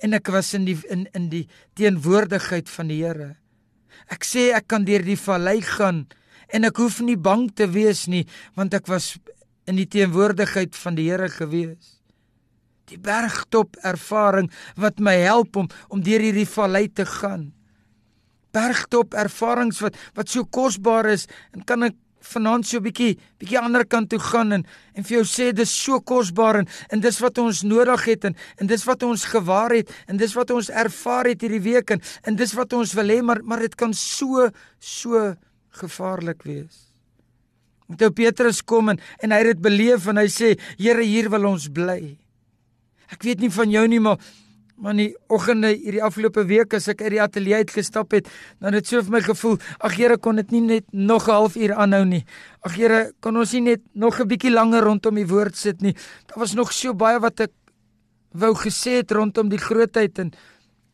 en 0.01 0.17
ek 0.17 0.33
was 0.33 0.55
in 0.57 0.65
die 0.65 0.79
in 0.89 1.05
in 1.13 1.29
die 1.29 1.45
teenwoordigheid 1.77 2.73
van 2.73 2.89
die 2.89 3.03
Here. 3.05 3.35
Ek 4.09 4.25
sê 4.25 4.55
ek 4.57 4.73
kan 4.73 4.89
deur 4.89 5.05
die 5.05 5.21
vallei 5.21 5.61
gaan 5.61 6.07
en 6.53 6.69
ek 6.69 6.77
hoef 6.83 7.01
nie 7.01 7.17
bang 7.17 7.49
te 7.57 7.67
wees 7.73 8.07
nie 8.13 8.27
want 8.59 8.75
ek 8.77 8.91
was 8.93 9.17
in 9.71 9.79
die 9.79 9.89
teenwoordigheid 9.89 10.77
van 10.77 10.99
die 10.99 11.09
Here 11.09 11.29
gewees. 11.31 11.99
Die 12.91 12.99
bergtop 12.99 13.79
ervaring 13.87 14.51
wat 14.77 15.01
my 15.01 15.15
help 15.23 15.57
om 15.57 15.71
om 15.89 16.03
deur 16.05 16.23
hierdie 16.23 16.49
vallei 16.49 16.89
te 16.89 17.07
gaan. 17.09 17.53
Bergtop 18.53 19.15
ervarings 19.15 19.81
wat 19.85 19.97
wat 20.19 20.29
so 20.29 20.45
kosbaar 20.45 21.13
is 21.15 21.29
en 21.55 21.65
kan 21.65 21.89
ek 21.89 21.99
vanaand 22.23 22.67
so 22.67 22.79
'n 22.79 22.83
bietjie 22.87 23.19
bietjie 23.39 23.59
ander 23.59 23.85
kant 23.85 24.11
toe 24.11 24.19
gaan 24.19 24.53
en 24.53 24.65
en 24.95 25.05
vir 25.05 25.19
jou 25.19 25.25
sê 25.27 25.53
dis 25.53 25.71
so 25.71 26.01
kosbaar 26.01 26.57
en 26.61 26.67
en 26.91 27.01
dis 27.01 27.19
wat 27.19 27.39
ons 27.39 27.63
nodig 27.63 28.05
het 28.05 28.25
en 28.25 28.37
en 28.61 28.67
dis 28.67 28.85
wat 28.85 29.03
ons 29.03 29.25
gewaar 29.25 29.71
het 29.71 29.91
en 30.07 30.17
dis 30.17 30.35
wat 30.35 30.51
ons 30.51 30.71
ervaar 30.71 31.27
het 31.27 31.41
hierdie 31.41 31.65
week 31.73 31.91
en 31.91 32.01
en 32.23 32.37
dis 32.37 32.53
wat 32.53 32.73
ons 32.73 32.95
wil 32.95 33.09
hê 33.09 33.23
maar 33.23 33.43
maar 33.43 33.61
dit 33.61 33.75
kan 33.75 33.95
so 33.95 34.51
so 34.79 35.35
gevaarlik 35.81 36.43
wees. 36.49 36.89
Toe 37.99 38.11
Petrus 38.11 38.63
kom 38.63 38.89
en 38.89 39.01
en 39.21 39.33
hy 39.33 39.39
het 39.43 39.55
dit 39.55 39.63
beleef 39.63 40.07
en 40.09 40.17
hy 40.17 40.29
sê 40.33 40.55
Here 40.79 41.03
hier 41.05 41.29
wil 41.31 41.51
ons 41.53 41.69
bly. 41.69 42.17
Ek 43.13 43.23
weet 43.23 43.41
nie 43.41 43.53
van 43.53 43.71
jou 43.71 43.87
nie 43.89 44.01
maar 44.01 44.19
Maar 44.83 44.97
die 44.99 45.13
oggende 45.31 45.69
hierdie 45.77 46.03
afgelope 46.03 46.43
week 46.49 46.73
as 46.75 46.89
ek 46.91 47.05
uit 47.05 47.13
die 47.15 47.21
ateljee 47.23 47.61
uit 47.61 47.71
gestap 47.71 48.15
het, 48.17 48.27
dan 48.59 48.75
het 48.75 48.89
so 48.89 48.99
vir 49.05 49.15
my 49.15 49.21
gevoel, 49.23 49.59
ag 49.79 49.95
Here, 49.95 50.17
kon 50.19 50.41
dit 50.41 50.51
nie 50.51 50.63
net 50.65 50.87
nog 50.91 51.29
'n 51.29 51.37
halfuur 51.39 51.75
aanhou 51.75 52.05
nie. 52.05 52.25
Ag 52.67 52.75
Here, 52.75 53.13
kon 53.21 53.37
ons 53.37 53.53
nie 53.53 53.61
net 53.61 53.83
nog 53.95 54.19
'n 54.19 54.27
bietjie 54.27 54.51
langer 54.51 54.83
rondom 54.83 55.15
die 55.15 55.27
woord 55.27 55.57
sit 55.57 55.83
nie. 55.83 55.95
Daar 56.27 56.39
was 56.39 56.55
nog 56.55 56.73
so 56.73 56.95
baie 56.95 57.21
wat 57.21 57.41
ek 57.41 57.53
wou 58.33 58.55
gesê 58.55 58.97
het 59.03 59.13
rondom 59.13 59.49
die 59.49 59.59
grootheid 59.59 60.19
en 60.19 60.33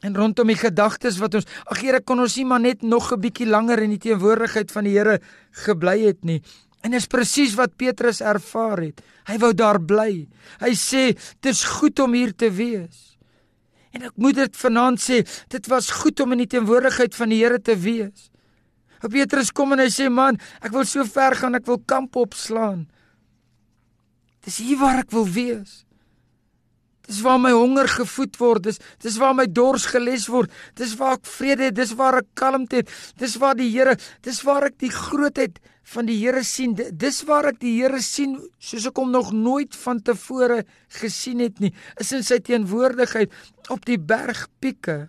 en 0.00 0.14
rondom 0.14 0.47
die 0.47 0.59
gedagtes 0.59 1.19
wat 1.19 1.35
ons 1.35 1.49
ag 1.67 1.83
Here, 1.83 2.00
kon 2.00 2.21
ons 2.23 2.37
nie 2.38 2.47
maar 2.47 2.61
net 2.61 2.83
nog 2.83 3.12
'n 3.12 3.21
bietjie 3.21 3.47
langer 3.47 3.83
in 3.83 3.90
die 3.90 4.05
teenwoordigheid 4.11 4.71
van 4.71 4.85
die 4.85 4.97
Here 4.99 5.21
gebly 5.64 6.07
het 6.07 6.25
nie. 6.25 6.43
En 6.83 6.90
dis 6.90 7.07
presies 7.07 7.55
wat 7.55 7.76
Petrus 7.76 8.21
ervaar 8.21 8.78
het. 8.78 9.02
Hy 9.26 9.38
wou 9.38 9.52
daar 9.52 9.81
bly. 9.81 10.28
Hy 10.61 10.75
sê, 10.75 11.19
"Dis 11.40 11.64
goed 11.64 11.99
om 11.99 12.12
hier 12.12 12.35
te 12.35 12.50
wees." 12.50 13.19
En 13.93 14.02
ek 14.02 14.17
moet 14.17 14.35
dit 14.35 14.57
vanaand 14.57 15.00
sê, 15.00 15.26
dit 15.49 15.67
was 15.67 15.90
goed 15.90 16.21
om 16.21 16.33
in 16.33 16.38
die 16.38 16.47
teenwoordigheid 16.47 17.14
van 17.14 17.28
die 17.28 17.43
Here 17.43 17.61
te 17.61 17.76
wees. 17.76 18.31
Op 19.02 19.11
Petrus 19.11 19.52
kom 19.52 19.73
en 19.73 19.78
hy 19.78 19.88
sê 19.88 20.11
man, 20.11 20.38
ek 20.61 20.73
wil 20.73 20.85
so 20.85 21.05
ver 21.05 21.35
gaan, 21.35 21.55
ek 21.55 21.67
wil 21.67 21.78
kamp 21.87 22.17
opslaan. 22.17 22.88
Dis 24.45 24.59
hier 24.59 24.78
waar 24.78 24.99
ek 24.99 25.11
wil 25.11 25.26
wees. 25.26 25.85
Dis 27.09 27.23
waar 27.25 27.38
my 27.41 27.55
honger 27.57 27.88
gevoed 27.88 28.37
word. 28.37 28.67
Dis 28.69 28.81
dis 29.00 29.17
waar 29.21 29.35
my 29.37 29.47
dors 29.49 29.87
geles 29.88 30.27
word. 30.29 30.53
Dis 30.77 30.93
waar 31.00 31.17
ek 31.17 31.27
vrede 31.29 31.71
het. 31.71 31.77
Dis 31.79 31.95
waar 31.97 32.21
ek 32.21 32.29
kalmte 32.37 32.83
het. 32.83 32.93
Dis 33.21 33.38
waar 33.41 33.57
die 33.57 33.71
Here, 33.73 33.97
dis 34.25 34.43
waar 34.45 34.69
ek 34.69 34.77
die 34.83 34.93
grootheid 34.93 35.57
van 35.88 36.09
die 36.09 36.19
Here 36.21 36.43
sien. 36.45 36.75
Dis 36.77 37.23
waar 37.29 37.49
ek 37.53 37.62
die 37.62 37.79
Here 37.79 38.00
sien 38.05 38.37
soos 38.61 38.88
ek 38.91 39.00
hom 39.00 39.12
nog 39.15 39.33
nooit 39.33 39.77
van 39.87 40.03
tevore 40.05 40.65
gesien 41.00 41.41
het 41.45 41.62
nie. 41.65 41.73
Is 41.97 42.12
in 42.12 42.27
sy 42.27 42.43
teenwoordigheid 42.45 43.33
op 43.73 43.88
die 43.88 43.97
bergpieke. 43.97 45.07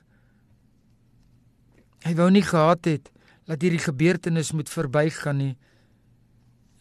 Hy 2.08 2.14
wou 2.16 2.30
nie 2.32 2.46
gehad 2.48 2.88
het 2.88 3.12
dat 3.50 3.66
hierdie 3.66 3.82
gebeurtenis 3.82 4.54
moet 4.56 4.70
verbygaan 4.72 5.42
nie. 5.42 5.56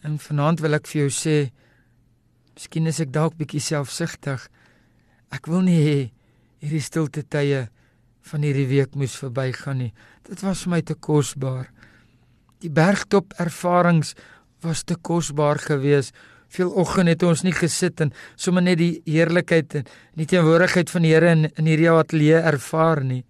En 0.05 0.15
vanaand 0.21 0.61
wil 0.63 0.77
ek 0.77 0.87
vir 0.87 1.01
jou 1.01 1.11
sê, 1.11 1.35
miskien 2.55 2.87
is 2.87 3.01
ek 3.03 3.11
dalk 3.11 3.35
bietjie 3.39 3.63
selfsugtig. 3.63 4.45
Ek 5.33 5.47
wil 5.47 5.65
nie 5.67 5.79
hê 5.81 5.99
hierdie 6.59 6.83
stilte 6.83 7.23
tye 7.23 7.67
van 8.29 8.45
hierdie 8.45 8.67
week 8.69 8.97
moes 8.99 9.15
verbygaan 9.19 9.83
nie. 9.83 9.93
Dit 10.27 10.43
was 10.45 10.65
vir 10.65 10.73
my 10.75 10.81
te 10.85 10.95
kosbaar. 10.95 11.69
Die 12.59 12.71
bergtop 12.73 13.33
ervarings 13.39 14.15
was 14.65 14.83
te 14.83 14.95
kosbaar 14.95 15.61
geweest. 15.63 16.13
Veel 16.49 16.71
oggend 16.81 17.11
het 17.11 17.23
ons 17.23 17.43
nie 17.45 17.53
gesit 17.53 18.01
en 18.01 18.11
sommer 18.35 18.65
net 18.65 18.79
die 18.81 19.01
heerlikheid 19.05 19.75
en 19.79 19.89
die 20.17 20.27
teenwoordigheid 20.29 20.89
van 20.89 21.05
die 21.05 21.13
Here 21.13 21.33
in 21.35 21.45
in 21.49 21.69
hierdie 21.69 21.91
ateljee 21.93 22.41
ervaar 22.51 23.03
nie. 23.05 23.23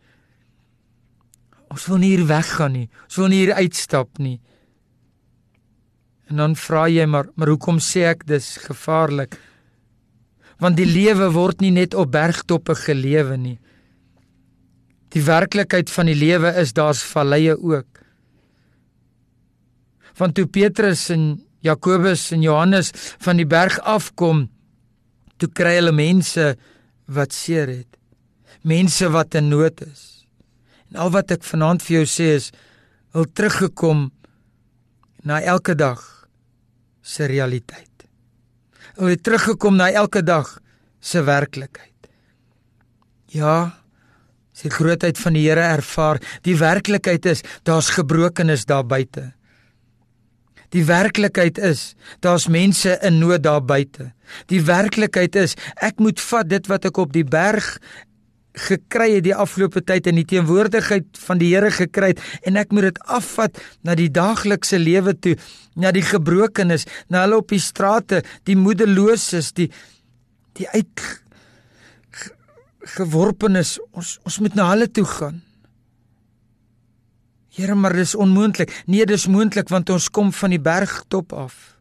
Ons 1.70 1.86
wil 1.92 2.00
nie 2.02 2.16
hier 2.16 2.26
weggaan 2.26 2.74
nie. 2.74 2.88
Ons 3.06 3.20
wil 3.20 3.30
nie 3.30 3.44
hier 3.44 3.58
uitstap 3.60 4.18
nie. 4.24 4.40
En 6.30 6.42
dan 6.42 6.56
vra 6.56 6.88
jy 6.90 7.06
maar, 7.10 7.30
maar 7.36 7.52
hoekom 7.52 7.80
sê 7.82 8.08
ek 8.10 8.26
dis 8.30 8.56
gevaarlik? 8.64 9.38
Want 10.60 10.78
die 10.80 10.88
lewe 10.88 11.30
word 11.34 11.64
nie 11.64 11.72
net 11.76 11.96
op 11.96 12.12
bergtoppe 12.12 12.76
gelewe 12.76 13.38
nie. 13.40 13.58
Die 15.16 15.24
werklikheid 15.26 15.90
van 15.90 16.12
die 16.12 16.18
lewe 16.20 16.52
is 16.62 16.76
daar's 16.78 17.02
valleie 17.14 17.56
ook. 17.56 18.04
Want 20.20 20.36
toe 20.36 20.46
Petrus 20.46 21.08
en 21.16 21.40
Jakobus 21.66 22.30
en 22.36 22.44
Johannes 22.44 22.92
van 23.24 23.40
die 23.40 23.48
berg 23.48 23.80
afkom, 23.88 24.48
toe 25.40 25.50
kry 25.56 25.78
hulle 25.80 25.96
mense 25.96 26.54
wat 27.08 27.34
seer 27.36 27.72
het. 27.72 28.00
Mense 28.68 29.08
wat 29.12 29.40
in 29.40 29.50
nood 29.52 29.82
is. 29.88 30.26
En 30.92 31.00
al 31.06 31.14
wat 31.16 31.32
ek 31.32 31.48
vanaand 31.48 31.84
vir 31.86 32.02
jou 32.02 32.08
sê 32.12 32.32
is, 32.36 32.50
hul 33.16 33.28
teruggekom 33.32 34.10
na 35.24 35.40
elke 35.42 35.76
dag 35.80 36.04
se 37.02 37.28
realiteit 37.32 37.89
hulle 39.00 39.16
het 39.16 39.24
teruggekom 39.24 39.80
na 39.80 39.90
elke 39.96 40.22
dag 40.24 40.58
se 41.00 41.24
werklikheid. 41.24 42.10
Ja, 43.32 43.80
sy 44.52 44.72
grootheid 44.74 45.20
van 45.22 45.38
die 45.38 45.46
Here 45.48 45.64
ervaar. 45.64 46.20
Die 46.44 46.58
werklikheid 46.60 47.26
is 47.30 47.44
daar's 47.64 47.94
gebrokenis 47.96 48.66
daar 48.68 48.86
buite. 48.86 49.30
Die 50.76 50.84
werklikheid 50.86 51.58
is 51.58 51.96
daar's 52.22 52.48
mense 52.52 52.98
in 53.06 53.18
nood 53.22 53.44
daar 53.44 53.64
buite. 53.64 54.12
Die 54.52 54.62
werklikheid 54.62 55.36
is 55.40 55.56
ek 55.82 56.02
moet 56.04 56.22
vat 56.22 56.50
dit 56.50 56.68
wat 56.70 56.86
ek 56.86 57.00
op 57.02 57.14
die 57.16 57.26
berg 57.26 57.78
gekry 58.58 59.14
het 59.16 59.26
die 59.28 59.36
afgelope 59.36 59.82
tyd 59.86 60.08
in 60.10 60.18
die 60.20 60.26
teenwoordigheid 60.28 61.20
van 61.26 61.40
die 61.42 61.52
Here 61.54 61.70
gekry 61.72 62.14
het 62.14 62.24
en 62.48 62.58
ek 62.60 62.74
moet 62.74 62.90
dit 62.90 63.02
afvat 63.06 63.60
na 63.86 63.96
die 63.96 64.10
daaglikse 64.12 64.80
lewe 64.82 65.14
toe, 65.14 65.36
na 65.76 65.92
die 65.96 66.04
gebrokenes, 66.04 66.88
na 67.10 67.24
hulle 67.26 67.40
op 67.44 67.54
die 67.54 67.62
strate, 67.62 68.24
die 68.50 68.58
moedeloses, 68.60 69.54
die 69.54 69.70
die 70.60 70.68
uit 70.74 71.04
geworpenes. 72.98 73.78
Ons 73.96 74.18
ons 74.28 74.40
moet 74.44 74.58
na 74.58 74.70
hulle 74.74 74.90
toe 74.92 75.06
gaan. 75.08 75.42
Here, 77.56 77.76
maar 77.76 77.94
dis 77.96 78.16
onmoontlik. 78.16 78.72
Nee, 78.88 79.06
dis 79.06 79.28
moontlik 79.28 79.70
want 79.70 79.90
ons 79.90 80.10
kom 80.10 80.34
van 80.34 80.54
die 80.56 80.62
bergtop 80.62 81.34
af. 81.34 81.79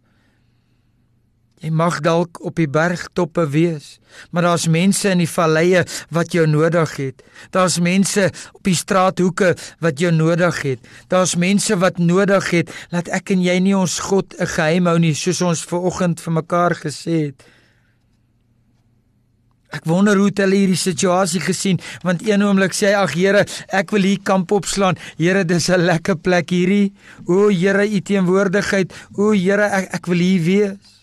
Jy 1.59 1.73
mag 1.75 1.97
dalk 2.07 2.38
op 2.47 2.55
die 2.55 2.69
bergtoppe 2.71 3.43
wees, 3.50 3.97
maar 4.31 4.47
daar's 4.47 4.69
mense 4.71 5.11
in 5.11 5.19
die 5.19 5.31
valleie 5.31 5.83
wat 6.15 6.31
jou 6.37 6.45
nodig 6.47 6.93
het. 7.00 7.25
Daar's 7.50 7.80
mense 7.82 8.28
op 8.54 8.63
die 8.63 8.76
straathoeke 8.78 9.56
wat 9.82 9.99
jou 9.99 10.13
nodig 10.15 10.63
het. 10.63 10.87
Daar's 11.11 11.35
mense 11.35 11.75
wat 11.82 11.99
nodig 11.99 12.50
het 12.54 12.71
dat 12.95 13.11
ek 13.11 13.35
en 13.35 13.43
jy 13.43 13.59
nie 13.59 13.75
ons 13.75 13.99
God 13.99 14.39
'n 14.39 14.47
geheim 14.47 14.87
hou 14.87 14.99
nie, 14.99 15.15
soos 15.15 15.43
ons 15.43 15.65
ver 15.65 15.82
oggend 15.82 16.21
vir 16.21 16.32
mekaar 16.32 16.75
gesê 16.75 17.26
het. 17.26 17.43
Ek 19.71 19.85
wonder 19.85 20.17
hoe 20.17 20.30
hulle 20.32 20.56
hierdie 20.56 20.76
situasie 20.76 21.41
gesien, 21.41 21.80
want 22.02 22.23
een 22.25 22.43
oomblik 22.43 22.73
sê 22.73 22.87
hy: 22.87 22.95
"Ag 22.95 23.13
Here, 23.15 23.45
ek 23.69 23.91
wil 23.91 24.02
hier 24.02 24.23
kamp 24.23 24.50
opslaan. 24.50 24.97
Here, 25.19 25.45
dis 25.45 25.69
'n 25.69 25.85
lekker 25.85 26.17
plek 26.17 26.50
hierdie. 26.50 26.93
O 27.26 27.49
Here, 27.49 27.85
u 27.85 28.00
teenwoordigheid. 28.00 28.93
O 29.17 29.32
Here, 29.32 29.69
ek 29.69 29.95
ek 29.95 30.06
wil 30.06 30.19
hier 30.19 30.43
wees." 30.43 30.98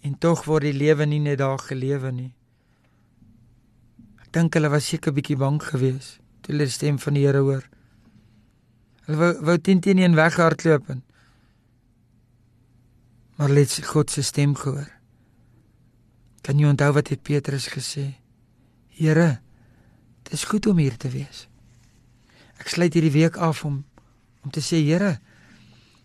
En 0.00 0.16
tog 0.18 0.44
word 0.48 0.68
die 0.68 0.76
lewe 0.76 1.06
nie 1.06 1.20
net 1.20 1.38
daar 1.42 1.60
gelewe 1.60 2.12
nie. 2.12 2.32
Ek 4.22 4.32
dink 4.32 4.54
hulle 4.56 4.70
was 4.72 4.88
seker 4.88 5.12
bietjie 5.12 5.36
bang 5.36 5.60
geweest 5.62 6.20
toe 6.40 6.54
hulle 6.54 6.66
die 6.68 6.72
stem 6.72 6.98
van 6.98 7.16
die 7.16 7.26
Here 7.26 7.42
hoor. 7.44 7.66
Hulle 9.06 9.18
wou 9.20 9.32
wou 9.48 9.56
teen 9.58 9.80
teen 9.84 10.00
een 10.00 10.16
weghardloop 10.16 10.88
en 10.94 11.04
maar 13.40 13.52
let 13.56 13.72
God 13.88 14.10
se 14.12 14.22
stem 14.22 14.52
gehoor. 14.54 14.88
Kan 16.44 16.58
jy 16.60 16.68
onthou 16.68 16.90
wat 16.92 17.08
het 17.08 17.22
Petrus 17.24 17.70
gesê? 17.72 18.04
Here, 18.92 19.40
dit 20.24 20.32
is 20.36 20.44
goed 20.44 20.66
om 20.68 20.76
hier 20.76 20.96
te 21.00 21.08
wees. 21.08 21.46
Ek 22.60 22.68
sluit 22.68 22.92
hierdie 22.92 23.14
week 23.14 23.38
af 23.40 23.64
om 23.64 23.84
om 24.44 24.52
te 24.52 24.60
sê 24.64 24.80
Here, 24.84 25.18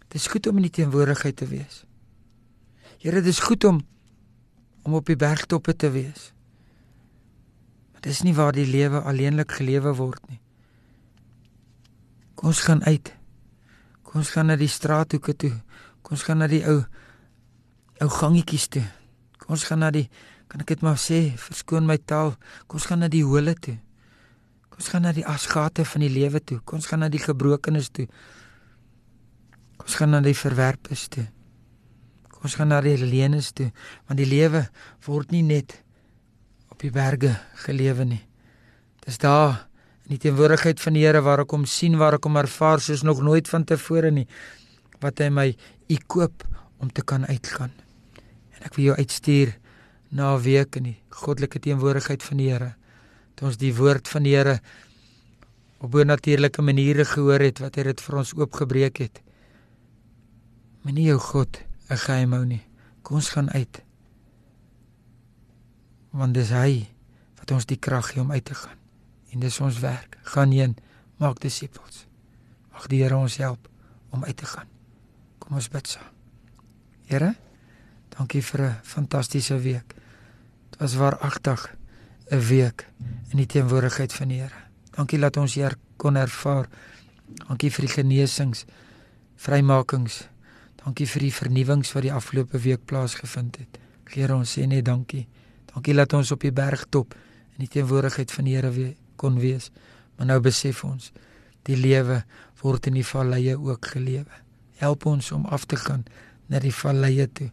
dit 0.07 0.15
is 0.19 0.27
goed 0.31 0.47
om 0.47 0.59
in 0.59 0.67
die 0.69 0.75
teenwoordigheid 0.79 1.35
te 1.39 1.47
wees. 1.47 1.83
Here, 3.01 3.21
dit 3.21 3.31
is 3.31 3.39
goed 3.39 3.63
om 3.63 3.83
om 4.85 4.93
op 4.93 5.05
die 5.09 5.17
bergtoppe 5.17 5.73
te 5.75 5.89
wees. 5.89 6.29
Maar 7.91 8.01
dis 8.05 8.21
nie 8.21 8.35
waar 8.37 8.53
die 8.53 8.67
lewe 8.69 9.01
alleenlik 9.01 9.55
gelewe 9.57 9.95
word 9.97 10.21
nie. 10.29 10.37
Kom 12.37 12.51
ons 12.51 12.61
gaan 12.67 12.83
uit. 12.85 13.09
Kom 14.05 14.21
ons 14.21 14.29
gaan 14.29 14.51
na 14.51 14.59
die 14.59 14.69
straathoeke 14.69 15.33
toe. 15.33 15.53
Kom 16.05 16.19
ons 16.19 16.25
gaan 16.27 16.43
na 16.43 16.49
die 16.51 16.61
ou 16.69 16.83
ou 18.03 18.09
gangetjies 18.11 18.67
toe. 18.69 18.85
Kom 19.41 19.55
ons 19.57 19.65
gaan 19.65 19.81
na 19.81 19.89
die 19.95 20.05
kan 20.51 20.61
ek 20.61 20.75
dit 20.75 20.83
maar 20.85 20.99
sê, 21.01 21.33
verskoon 21.41 21.87
my 21.89 21.97
taal. 21.97 22.35
Kom 22.69 22.77
ons 22.77 22.85
gaan 22.85 23.01
na 23.01 23.09
die 23.09 23.25
hole 23.25 23.55
toe. 23.57 23.79
Kom 24.69 24.83
ons 24.83 24.91
gaan 24.93 25.07
na 25.07 25.13
die 25.15 25.25
asgate 25.25 25.85
van 25.89 26.05
die 26.05 26.11
lewe 26.13 26.41
toe. 26.43 26.59
Kom 26.61 26.77
ons 26.77 26.89
gaan 26.91 27.01
na 27.01 27.09
die 27.09 27.23
gebrokenes 27.23 27.89
toe. 27.89 28.05
Kom 29.79 29.89
ons 29.89 29.97
gaan 29.97 30.13
na 30.13 30.21
die 30.21 30.37
verwerpes 30.37 31.07
toe. 31.09 31.25
Ons 32.45 32.59
gaan 32.59 32.69
na 32.69 32.77
die 32.85 32.99
leenes 33.01 33.49
toe, 33.57 33.71
want 34.05 34.19
die 34.21 34.29
lewe 34.29 34.67
word 35.07 35.31
nie 35.33 35.41
net 35.45 35.79
op 36.69 36.83
die 36.83 36.91
berge 36.93 37.31
gelewe 37.63 38.05
nie. 38.05 38.21
Dis 39.05 39.17
daar 39.21 39.65
in 40.05 40.13
die 40.13 40.21
teenwoordigheid 40.21 40.81
van 40.83 40.93
die 40.93 41.07
Here 41.07 41.23
waar 41.25 41.41
ek 41.41 41.55
hom 41.55 41.65
sien, 41.65 41.97
waar 41.97 42.19
ek 42.19 42.27
hom 42.27 42.37
ervaar 42.37 42.83
soos 42.85 43.01
nog 43.01 43.23
nooit 43.25 43.49
vantevore 43.49 44.13
nie, 44.13 44.27
wat 45.01 45.23
hy 45.23 45.31
my 45.33 45.47
u 45.89 45.97
koop 46.05 46.45
om 46.83 46.93
te 46.93 47.01
kan 47.01 47.25
uitgaan. 47.25 47.73
En 48.53 48.69
ek 48.69 48.77
wil 48.77 48.91
jou 48.91 48.97
uitstuur 49.01 49.55
na 50.11 50.35
'n 50.35 50.41
week 50.45 50.75
in 50.77 50.83
die 50.93 50.97
goddelike 51.09 51.59
teenwoordigheid 51.59 52.23
van 52.23 52.37
die 52.37 52.49
Here. 52.51 52.75
Dat 53.35 53.47
ons 53.49 53.57
die 53.57 53.73
woord 53.73 54.07
van 54.07 54.23
die 54.23 54.35
Here 54.35 54.59
op 55.79 55.91
bonatuurlike 55.91 56.61
maniere 56.61 57.05
gehoor 57.05 57.39
het 57.39 57.59
wat 57.59 57.75
hy 57.75 57.83
dit 57.83 58.01
vir 58.01 58.17
ons 58.17 58.33
oopgebreek 58.37 58.97
het. 58.97 59.21
Moenie 60.83 61.09
jou 61.09 61.19
God 61.19 61.57
'n 61.89 61.97
geheim 61.97 62.33
hou 62.33 62.45
nie. 62.45 62.63
Kom 63.01 63.15
ons 63.15 63.29
gaan 63.29 63.51
uit. 63.51 63.83
Want 66.09 66.33
dis 66.33 66.49
hy 66.49 66.87
wat 67.37 67.51
ons 67.51 67.65
die 67.65 67.77
krag 67.77 68.11
gee 68.11 68.21
om 68.21 68.31
uit 68.31 68.45
te 68.45 68.55
gaan. 68.55 68.77
En 69.31 69.39
dis 69.39 69.59
ons 69.59 69.79
werk. 69.79 70.17
Gaan 70.23 70.51
heen, 70.51 70.75
maak 71.17 71.39
disippels. 71.39 72.07
Mag 72.71 72.87
die 72.87 73.03
Here 73.03 73.15
ons 73.15 73.37
help 73.37 73.69
om 74.09 74.23
uit 74.23 74.37
te 74.37 74.45
gaan. 74.45 74.67
Kom 75.37 75.55
ons 75.55 75.69
bid 75.69 75.87
saam. 75.87 76.11
Here, 77.05 77.35
dankie 78.17 78.41
vir 78.41 78.61
'n 78.61 78.79
fantastiese 78.83 79.59
week. 79.59 79.93
Dit 80.69 80.79
was 80.79 80.95
waaragtig 80.95 81.75
'n 82.31 82.39
week 82.39 82.87
in 83.29 83.37
die 83.37 83.45
teenwoordigheid 83.45 84.13
van 84.13 84.27
die 84.27 84.41
Here. 84.41 84.61
Dankie 84.91 85.19
dat 85.19 85.37
ons 85.37 85.53
hier 85.53 85.75
kon 85.97 86.15
ervaar. 86.15 86.67
Dankie 87.47 87.71
vir 87.71 87.85
die 87.85 87.93
genesings, 87.93 88.65
vrymakings 89.35 90.27
Dankie 90.85 91.07
vir 91.09 91.23
die 91.25 91.33
vernuwings 91.33 91.89
wat 91.95 92.03
die 92.05 92.13
afgelope 92.13 92.59
week 92.61 92.83
plaasgevind 92.85 93.55
het. 93.57 93.77
Here 94.13 94.35
ons 94.35 94.51
sê 94.53 94.67
net 94.69 94.85
dankie. 94.85 95.23
Dankie 95.71 95.95
dat 95.97 96.13
ons 96.13 96.29
op 96.31 96.43
die 96.45 96.53
bergtop 96.53 97.15
in 97.55 97.63
die 97.63 97.69
teenwoordigheid 97.73 98.29
van 98.31 98.45
die 98.45 98.53
Here 98.53 98.69
we 98.69 98.91
kon 99.17 99.39
wees. 99.41 99.71
Maar 100.15 100.29
nou 100.29 100.37
besef 100.45 100.83
ons 100.85 101.09
die 101.65 101.77
lewe 101.79 102.19
word 102.61 102.85
in 102.91 102.99
die 102.99 103.05
valleie 103.05 103.55
ook 103.57 103.89
gelewe. 103.95 104.29
Help 104.77 105.07
ons 105.09 105.31
om 105.33 105.47
af 105.49 105.65
te 105.65 105.79
gaan 105.81 106.03
na 106.53 106.61
die 106.61 106.73
valleie 106.73 107.25
toe. 107.33 107.49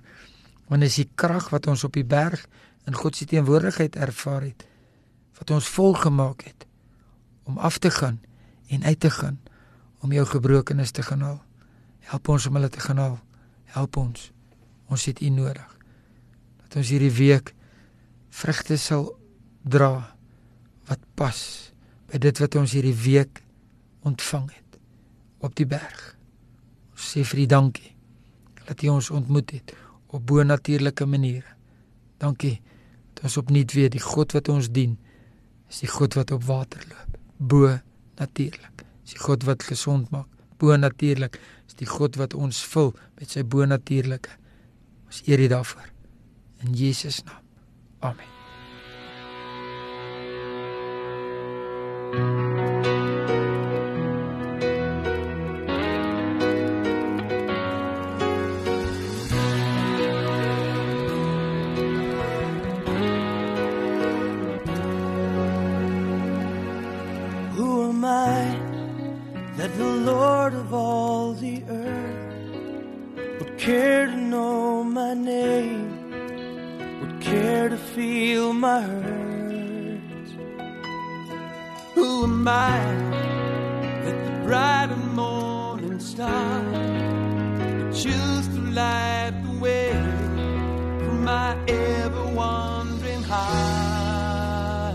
Want 0.69 0.85
is 0.85 0.99
die 1.01 1.09
krag 1.17 1.49
wat 1.55 1.71
ons 1.73 1.85
op 1.89 1.97
die 1.97 2.05
berg 2.05 2.45
in 2.85 2.99
God 2.99 3.17
se 3.17 3.25
teenwoordigheid 3.31 3.97
ervaar 3.97 4.45
het 4.45 4.67
wat 5.39 5.55
ons 5.57 5.71
volgemaak 5.73 6.45
het 6.45 6.67
om 7.49 7.57
af 7.59 7.81
te 7.81 7.91
gaan 7.91 8.21
en 8.69 8.85
uit 8.85 9.01
te 9.01 9.11
gaan 9.11 9.41
om 10.05 10.13
jou 10.13 10.27
gebrokenis 10.27 10.93
te 10.93 11.03
gaan 11.03 11.25
haal. 11.25 11.41
Help 12.13 12.29
ons 12.29 12.47
om 12.47 12.59
hulle 12.59 12.69
te 12.69 12.81
gaan 12.85 12.99
haal. 13.01 13.19
Help 13.73 13.97
ons. 13.97 14.29
Ons 14.93 15.05
het 15.09 15.21
U 15.25 15.29
nodig. 15.33 15.69
Dat 16.61 16.77
ons 16.83 16.91
hierdie 16.93 17.13
week 17.17 17.55
vrugte 18.33 18.77
sal 18.81 19.07
dra 19.65 19.95
wat 20.91 21.01
pas 21.17 21.39
by 22.11 22.21
dit 22.21 22.43
wat 22.43 22.59
ons 22.61 22.75
hierdie 22.77 22.97
week 22.97 23.41
ontvang 24.05 24.51
het 24.53 24.77
op 25.41 25.57
die 25.57 25.69
berg. 25.69 26.03
Ons 26.93 27.09
sê 27.15 27.25
vir 27.33 27.45
U 27.45 27.47
dankie 27.55 27.95
dat 28.67 28.85
U 28.85 28.93
ons 28.93 29.09
ontmoet 29.11 29.57
het 29.57 29.73
op 30.13 30.27
bo-natuurlike 30.29 31.09
maniere. 31.09 31.57
Dankie 32.21 32.59
dat 33.15 33.25
ons 33.31 33.39
opnuut 33.41 33.73
weet 33.73 33.97
die 33.97 34.05
God 34.05 34.37
wat 34.37 34.53
ons 34.53 34.69
dien 34.69 34.99
is 35.73 35.81
die 35.81 35.91
God 35.91 36.21
wat 36.21 36.37
op 36.37 36.45
water 36.45 36.85
loop. 36.91 37.17
Bo 37.39 37.73
natuurlik. 38.21 38.85
Is 39.07 39.17
die 39.17 39.25
God 39.25 39.49
wat 39.49 39.65
gesond 39.65 40.13
maak. 40.13 40.29
Bo 40.63 40.77
natuurlik 40.79 41.41
is 41.67 41.75
die 41.75 41.91
God 41.91 42.15
wat 42.21 42.37
ons 42.39 42.61
vul 42.71 42.93
met 43.19 43.35
sy 43.35 43.43
bo 43.43 43.67
natuurlike. 43.67 44.31
Ons 45.11 45.25
eer 45.27 45.43
U 45.43 45.49
daarvoor. 45.57 45.89
In 46.63 46.79
Jesus 46.79 47.25
naam. 47.27 47.43
Amen. 52.13 52.42
would 77.03 77.21
care 77.21 77.69
to 77.69 77.77
feel 77.77 78.53
my 78.53 78.81
hurt. 78.81 80.29
Who 81.95 82.25
am 82.25 82.47
I 82.47 82.79
that 84.05 84.17
the 84.27 84.35
bright 84.47 84.89
and 84.97 85.13
morning 85.15 85.99
star 85.99 86.63
would 86.63 87.93
choose 87.93 88.47
to 88.55 88.61
light 88.81 89.33
the 89.45 89.59
way 89.65 89.93
for 91.01 91.15
my 91.31 91.57
ever 91.67 92.25
wandering 92.41 93.25
heart? 93.25 94.95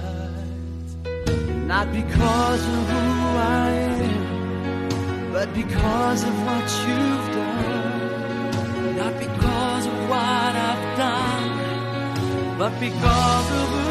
Not 1.74 1.92
because 1.92 2.62
of 2.76 2.82
who 2.92 3.06
I 3.64 3.70
am, 4.00 5.32
but 5.34 5.54
because 5.54 6.24
of 6.24 6.36
what 6.48 6.68
you've 6.86 7.28
done. 7.36 8.96
Not 8.96 9.14
because 9.20 9.86
of 9.88 9.98
what 10.10 10.54
I've 10.70 10.98
done 10.98 11.37
but 12.58 12.80
because 12.80 13.52
of 13.52 13.87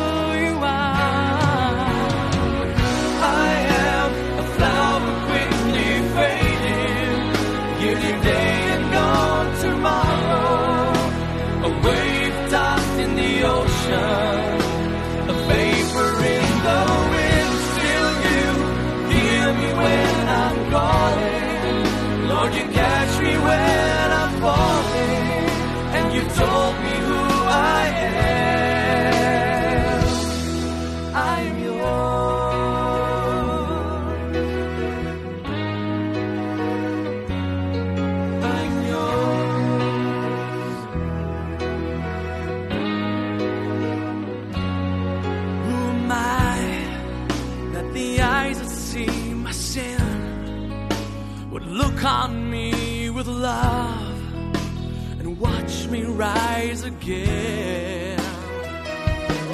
again. 56.87 58.19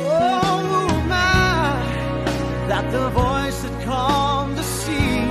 Oh, 0.04 1.02
my, 1.08 1.80
that 2.68 2.86
the 2.92 3.08
voice 3.10 3.58
that 3.62 3.84
calmed 3.84 4.56
the 4.58 4.62
sea 4.62 5.24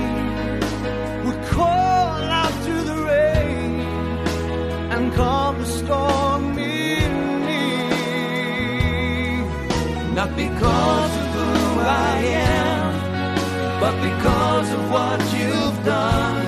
would 1.24 1.40
call 1.56 2.10
out 2.40 2.54
through 2.64 2.84
the 2.92 2.98
rain 3.12 3.70
and 4.92 5.12
calm 5.14 5.58
the 5.58 5.66
storm 5.80 6.58
in 6.58 7.12
me. 7.46 7.66
Not 10.18 10.30
because 10.44 11.12
of 11.22 11.26
who 11.36 11.50
I 12.10 12.16
am, 12.58 12.84
but 13.82 13.94
because 14.10 14.68
of 14.76 14.82
what 14.90 15.20
you've 15.38 15.78
done. 15.84 16.40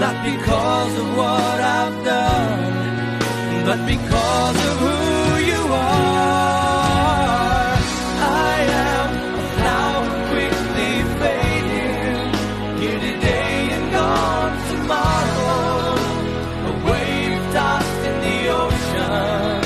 Not 0.00 0.16
because 0.24 0.92
of 1.02 1.08
what 1.16 1.58
I've 1.76 2.04
done 2.04 2.85
but 3.66 3.84
because 3.84 4.56
of 4.70 4.74
who 4.78 4.96
you 5.50 5.62
are, 5.74 6.94
I 8.46 8.56
am 8.88 9.10
now 9.70 9.94
quickly 10.30 10.92
fading. 11.18 12.30
Here 12.80 13.00
today 13.10 13.56
and 13.76 13.86
gone 13.90 14.56
tomorrow, 14.70 15.98
a 16.70 16.72
wave 16.86 17.42
tossed 17.56 18.02
in 18.10 18.16
the 18.26 18.38
ocean, 18.62 19.58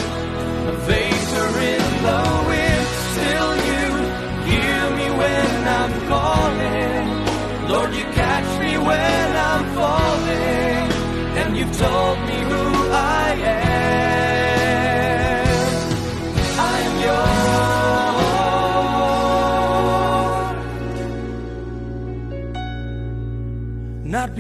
a 0.73 0.75
vapor 0.89 1.51
in 1.75 1.85
the 2.07 2.21
wind. 2.49 2.87
Still, 3.13 3.53
you 3.69 3.85
hear 4.49 4.81
me 4.99 5.07
when 5.21 5.53
I'm 5.79 5.93
calling. 6.09 7.05
Lord, 7.69 7.91
you 7.95 8.07
catch 8.23 8.51
me 8.65 8.73
when 8.79 9.29
I'm 9.51 9.65
falling, 9.79 10.89
and 11.41 11.49
you've 11.55 11.77
told 11.77 12.19
me. 12.29 12.40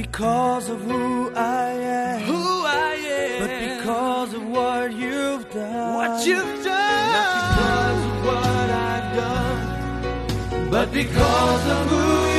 because 0.02 0.70
of 0.70 0.80
who 0.80 1.30
I 1.34 1.68
am. 1.72 2.20
Who 2.22 2.44
I 2.66 2.92
am. 3.18 3.40
But 3.42 3.52
because 3.68 4.32
of 4.34 4.42
what 4.48 4.92
you've 4.92 5.46
done. 5.52 5.94
What 5.94 6.26
you've 6.26 6.64
done. 6.64 7.12
Not 7.18 7.32
because 7.42 8.02
of 8.10 8.16
what 8.28 8.66
I've 8.88 9.10
done. 9.22 10.70
But 10.70 10.92
because 10.92 11.64
of 11.76 11.82
who 11.90 12.29